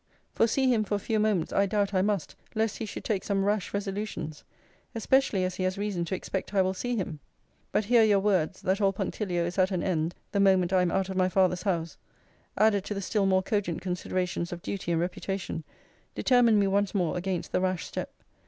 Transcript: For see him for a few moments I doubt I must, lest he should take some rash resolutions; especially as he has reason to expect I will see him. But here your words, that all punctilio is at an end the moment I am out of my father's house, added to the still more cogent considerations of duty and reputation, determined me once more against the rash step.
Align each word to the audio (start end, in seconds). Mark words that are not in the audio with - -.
For 0.33 0.47
see 0.47 0.67
him 0.73 0.83
for 0.83 0.95
a 0.95 0.97
few 0.97 1.19
moments 1.19 1.53
I 1.53 1.67
doubt 1.67 1.93
I 1.93 2.01
must, 2.01 2.35
lest 2.55 2.79
he 2.79 2.87
should 2.87 3.03
take 3.05 3.23
some 3.23 3.45
rash 3.45 3.71
resolutions; 3.71 4.43
especially 4.95 5.43
as 5.43 5.57
he 5.57 5.63
has 5.63 5.77
reason 5.77 6.05
to 6.05 6.15
expect 6.15 6.55
I 6.55 6.63
will 6.63 6.73
see 6.73 6.95
him. 6.95 7.19
But 7.71 7.85
here 7.85 8.01
your 8.03 8.19
words, 8.19 8.63
that 8.63 8.81
all 8.81 8.93
punctilio 8.93 9.45
is 9.45 9.59
at 9.59 9.69
an 9.69 9.83
end 9.83 10.15
the 10.31 10.39
moment 10.39 10.73
I 10.73 10.81
am 10.81 10.89
out 10.89 11.09
of 11.09 11.17
my 11.17 11.29
father's 11.29 11.61
house, 11.61 11.99
added 12.57 12.83
to 12.85 12.95
the 12.95 12.99
still 13.01 13.27
more 13.27 13.43
cogent 13.43 13.81
considerations 13.81 14.51
of 14.51 14.63
duty 14.63 14.91
and 14.91 14.99
reputation, 14.99 15.63
determined 16.15 16.59
me 16.59 16.65
once 16.65 16.95
more 16.95 17.15
against 17.15 17.51
the 17.51 17.61
rash 17.61 17.85
step. 17.85 18.11